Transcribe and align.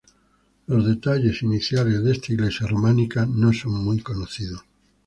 Los 0.65 0.87
detalles 0.87 1.43
iniciales 1.43 2.03
de 2.03 2.13
esta 2.13 2.33
iglesia 2.33 2.65
románica 2.65 3.23
no 3.27 3.53
son 3.53 3.73
muy 3.85 3.99
conocidos. 3.99 4.65